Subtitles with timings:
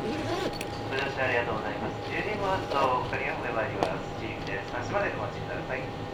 [0.00, 2.00] ご乗車ありがとうございます。
[2.08, 4.20] 12号発とカリアムで参ります。
[4.20, 6.10] チームでまでお待ちください。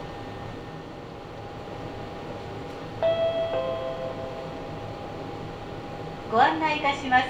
[6.29, 7.27] ご案内いたします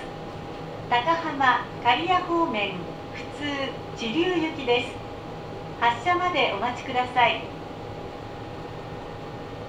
[0.89, 2.72] 高浜刈谷方面
[3.13, 3.22] 普
[3.95, 4.88] 通支流行きです
[5.80, 7.44] 発車までお待ちください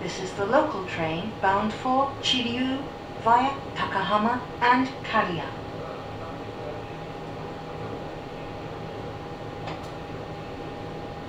[0.02, 2.78] This is the local train bound for Chiryu
[3.22, 5.44] via Takahama and Karia.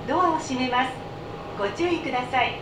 [0.08, 1.10] ドアを閉めます。
[1.60, 2.58] ご注意ください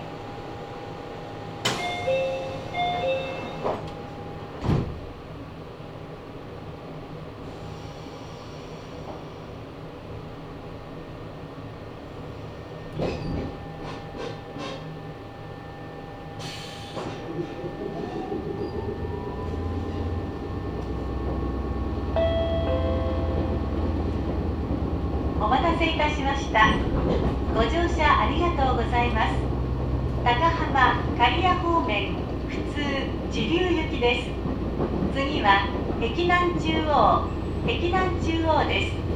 [25.40, 29.34] お待たせいたしましたご乗車ありがとうございます
[30.22, 32.14] 高浜刈谷方面
[32.48, 32.80] 普通
[33.32, 34.28] 支流行きです
[35.14, 35.68] 次は
[36.00, 37.28] 碧南中央
[37.66, 39.08] 碧南中央です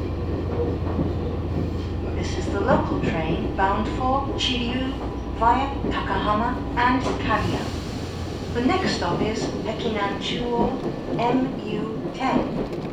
[2.17, 4.93] This is the local train bound for Chiryu
[5.39, 7.61] via Takahama and Kariya.
[8.55, 10.71] The next stop is Hekinan Chuo
[11.19, 12.92] MU10.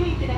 [0.00, 0.29] doing this.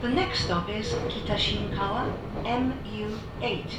[0.00, 2.10] The next stop is Kitashinkawa
[2.46, 3.70] MU8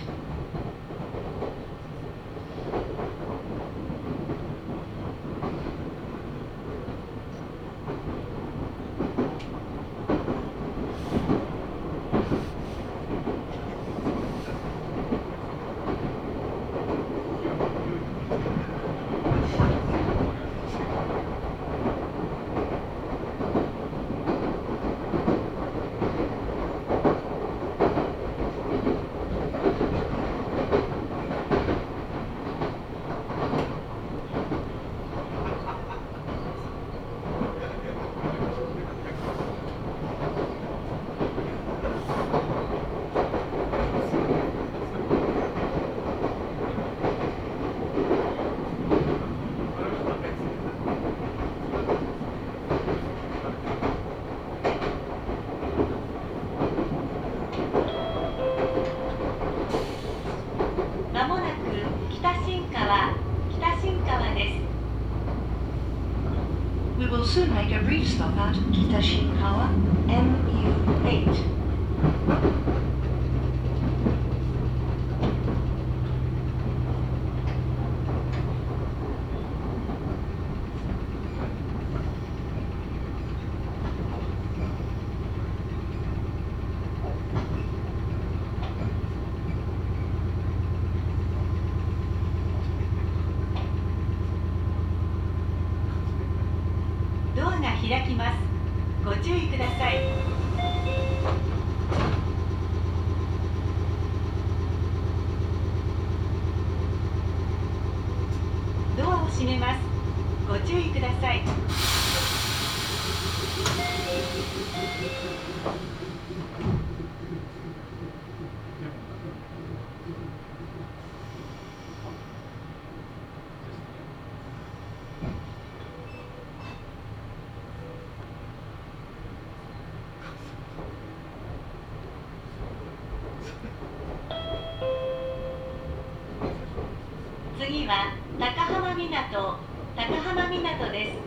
[140.80, 141.18] トです。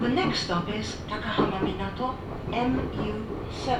[0.00, 2.14] The next stop is 高浜港
[2.50, 3.78] MU7.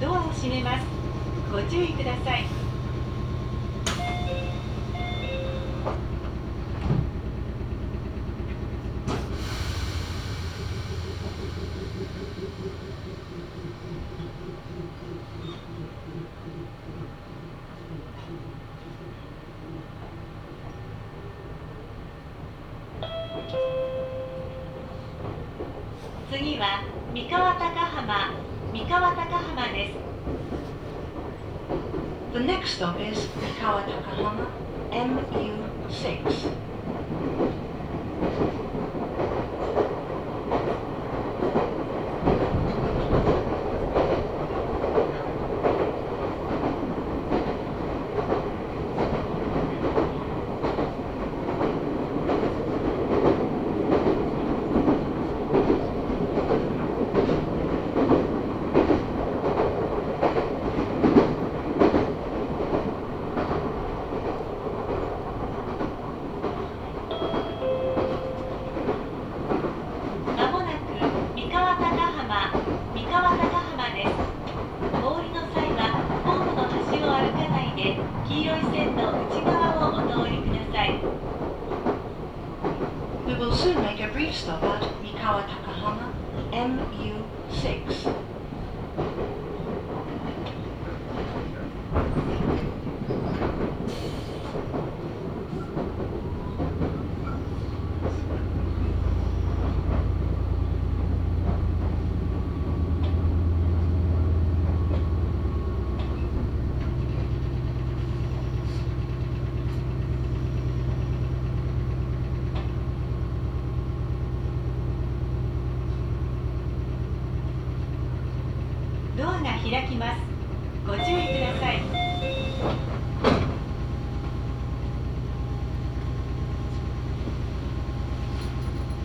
[0.00, 0.86] ドアを閉めます。
[1.50, 2.67] ご注意ください。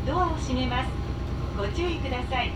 [0.05, 0.89] ドアを閉めます。
[1.57, 2.51] ご注意ください。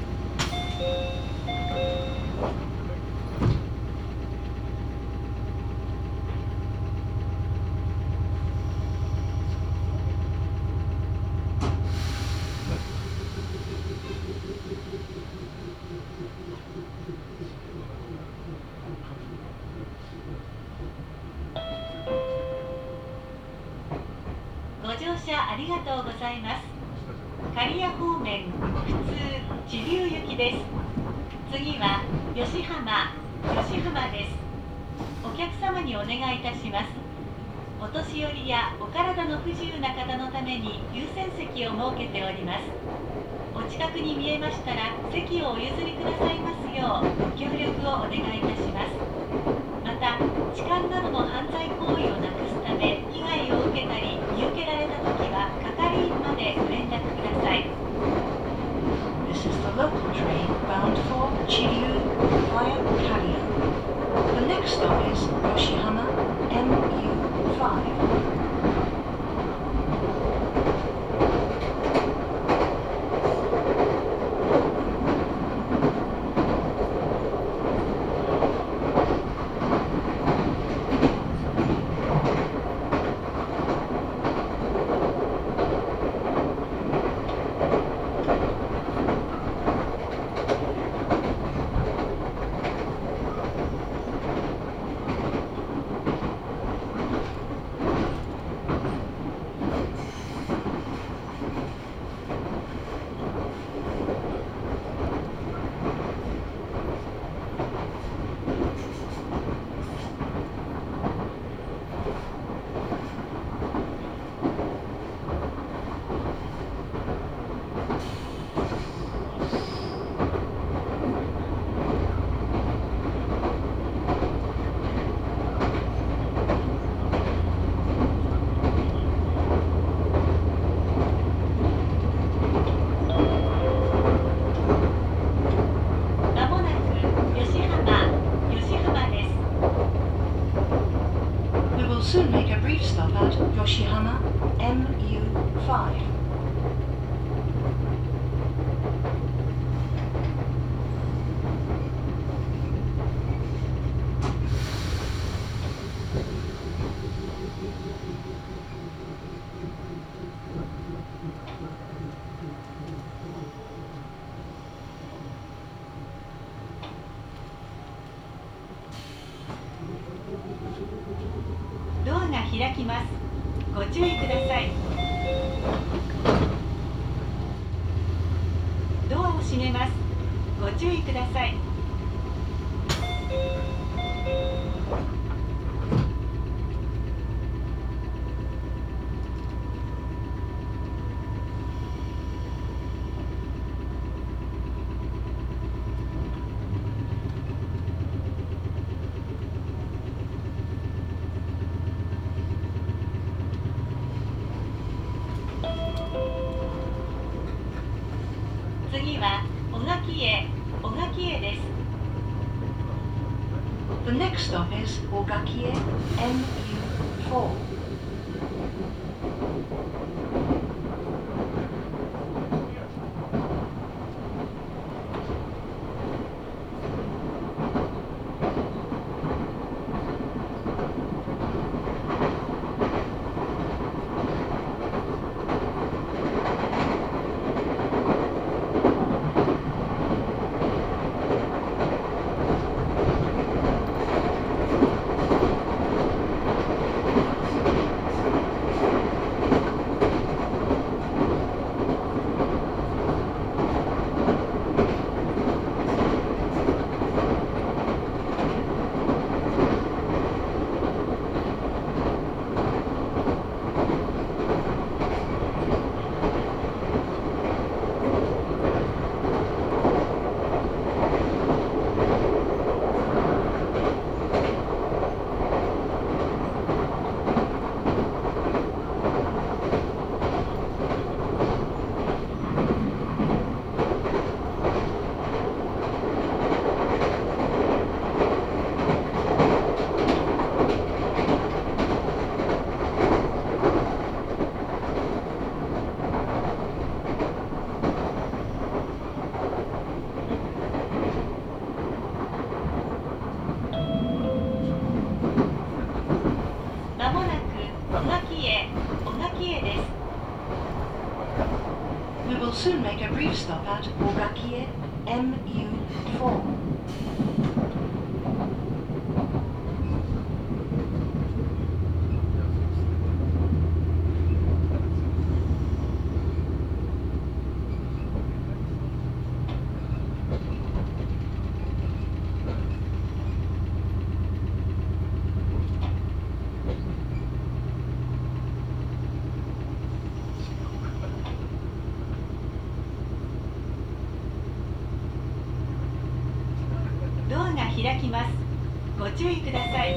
[349.27, 349.93] 注意ください。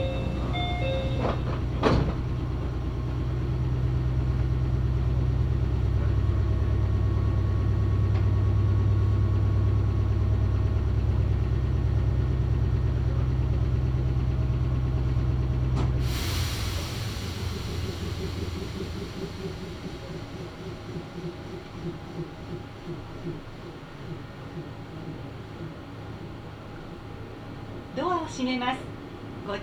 [27.96, 28.89] ドアを閉めます。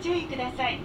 [0.01, 0.79] 注意ください。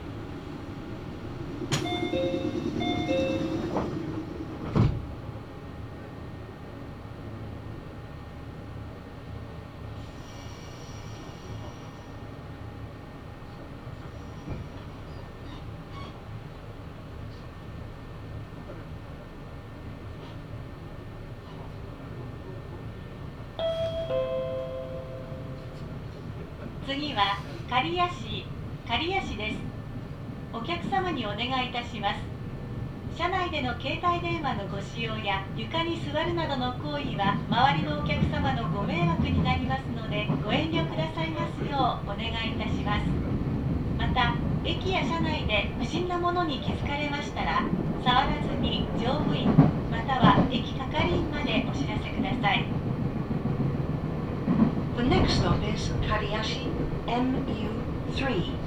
[26.84, 27.38] 次は
[27.70, 28.21] 刈谷市。
[28.92, 29.56] 刈谷市です。
[30.52, 32.20] お客様にお願いいたします。
[33.16, 43.06] 車内での携帯電話のご使用や床に座るなどの行為は周りのお客様のご迷惑になりますのでご遠慮くださいますようお願いいたします。
[43.96, 47.64] また駅や車内で不審なものに気づかれましたら
[48.04, 49.48] 触らずに乗務員
[49.90, 52.66] または駅係員までお知らせください。
[54.98, 56.68] The next stop is Kariashi
[57.06, 58.52] MU3.「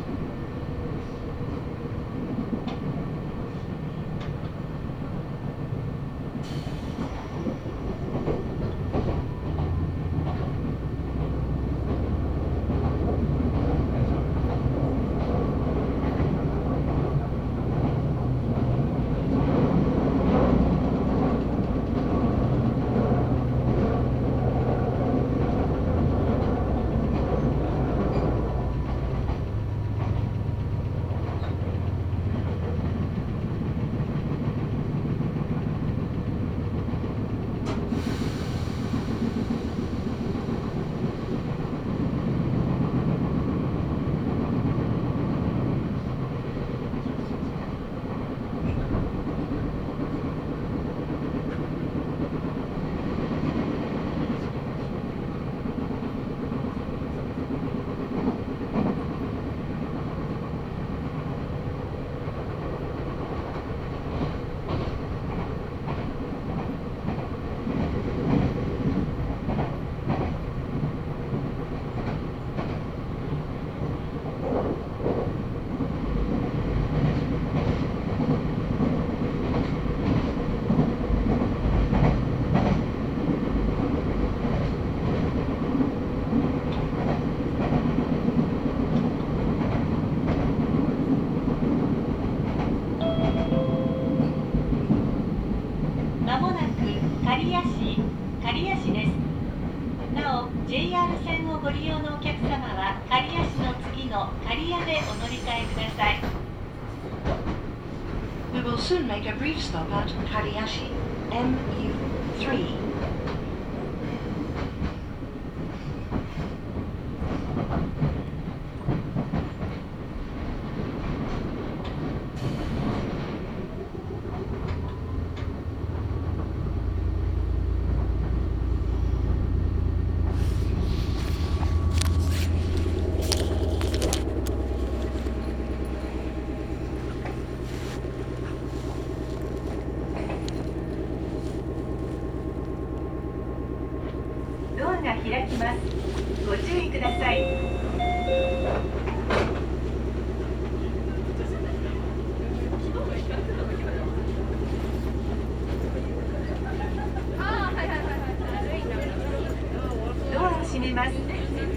[108.85, 110.91] soon make a brief stop at Kariashi
[111.31, 112.74] MU3.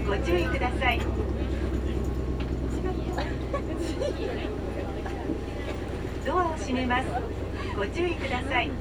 [0.09, 0.99] ご注意ください。
[6.25, 7.07] ドアを閉めます。
[7.77, 8.71] ご注意ください。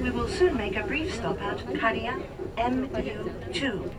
[0.00, 2.22] We will soon make a brief stop at Kariya
[2.56, 3.90] MU2.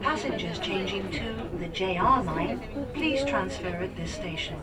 [0.00, 2.60] Passengers changing to the JR line,
[2.92, 4.56] please transfer at this station.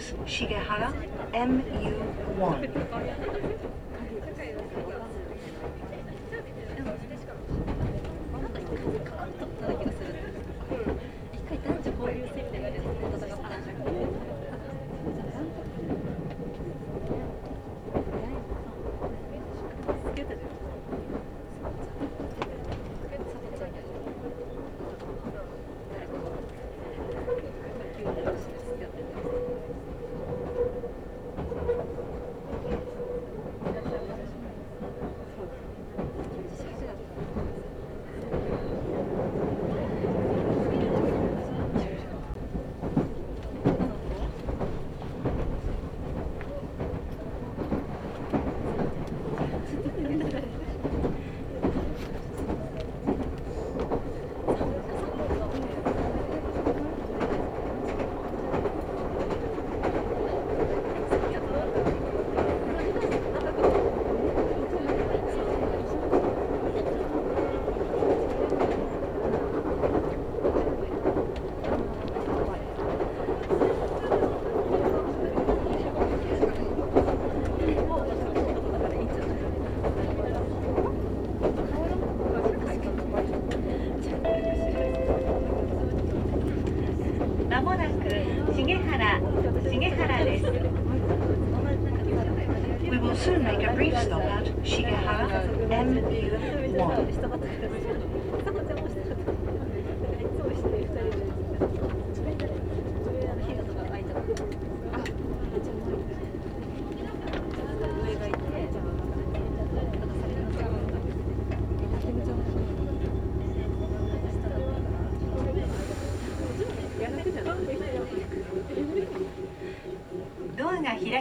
[0.00, 0.94] Miss Shigehara,
[1.34, 1.62] M.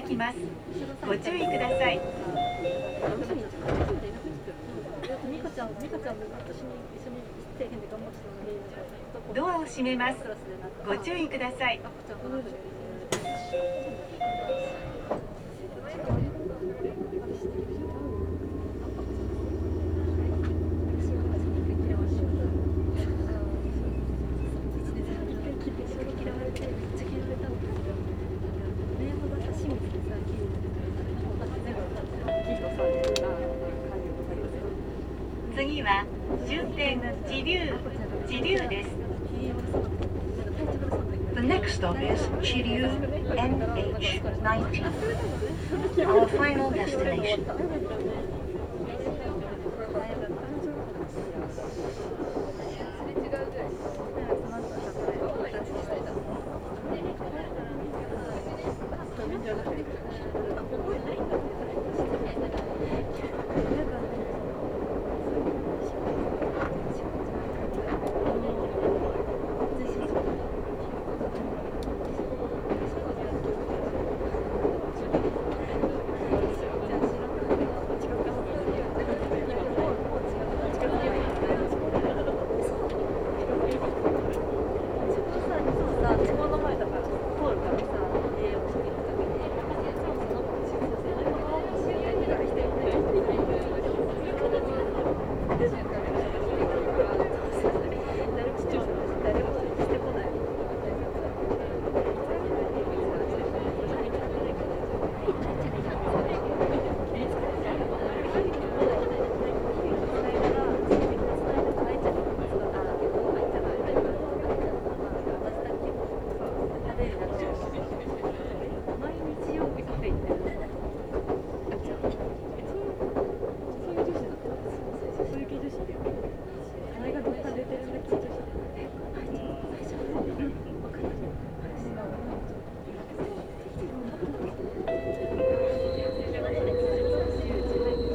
[0.10, 0.38] きます。
[1.06, 2.02] ご注意ください、
[9.36, 10.17] ドアを閉めます
[10.86, 11.80] ご注意ください
[35.89, 36.06] は
[36.45, 37.73] 終点地流
[38.28, 38.89] 地流です
[41.34, 42.89] The next stop is Chiryu
[43.34, 44.84] NH19.
[46.06, 47.45] Our final destination.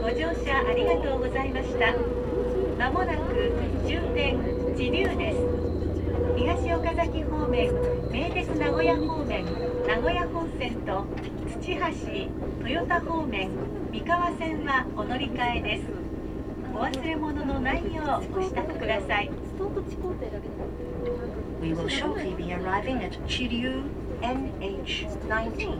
[0.04, 1.94] ご乗車ありがとうございました
[2.78, 3.52] まもなく
[3.86, 4.38] 終点
[4.76, 5.38] 自流です
[6.36, 7.72] 東岡崎方面
[8.10, 9.44] 名鉄名古屋方面
[9.86, 11.06] 名古屋本線と
[11.62, 13.50] 土橋豊田方面
[14.24, 15.84] 三河線はお乗り換えです
[16.74, 19.30] お忘れ物のないようご支度ください
[21.60, 23.84] We will shortly be arriving at Chiryu
[24.22, 25.76] NH19.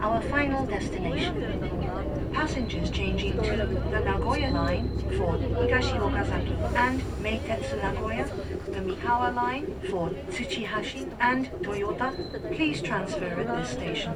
[0.00, 2.30] Our final destination.
[2.32, 8.26] Passengers changing to the Nagoya line for Higashi Okazaki and Meitetsu Nagoya,
[8.66, 12.12] the Mikawa line for Tsuchihashi and Toyota.
[12.56, 14.12] Please transfer at this station.